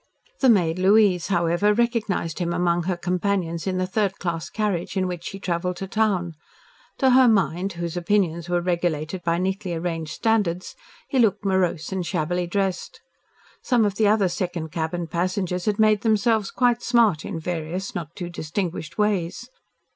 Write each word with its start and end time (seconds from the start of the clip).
The 0.39 0.49
maid, 0.49 0.79
Louise, 0.79 1.27
however, 1.27 1.75
recognised 1.75 2.39
him 2.39 2.53
among 2.53 2.85
her 2.85 2.97
companions 2.97 3.67
in 3.67 3.77
the 3.77 3.85
third 3.85 4.17
class 4.17 4.49
carriage 4.49 4.97
in 4.97 5.05
which 5.05 5.25
she 5.25 5.37
travelled 5.39 5.75
to 5.75 5.85
town. 5.87 6.33
To 6.97 7.11
her 7.11 7.27
mind, 7.27 7.73
whose 7.73 7.95
opinions 7.95 8.49
were 8.49 8.61
regulated 8.61 9.21
by 9.23 9.37
neatly 9.37 9.75
arranged 9.75 10.13
standards, 10.13 10.75
he 11.07 11.19
looked 11.19 11.45
morose 11.45 11.91
and 11.91 12.03
shabbily 12.03 12.47
dressed. 12.47 12.99
Some 13.61 13.85
of 13.85 13.93
the 13.97 14.07
other 14.07 14.27
second 14.27 14.69
cabin 14.71 15.05
passengers 15.05 15.65
had 15.65 15.77
made 15.77 16.01
themselves 16.01 16.49
quite 16.49 16.81
smart 16.81 17.23
in 17.23 17.39
various, 17.39 17.93
not 17.93 18.15
too 18.15 18.31
distinguished 18.31 18.97
ways. 18.97 19.51